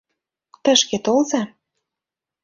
Тышке 0.63 0.97
толза... 1.05 1.41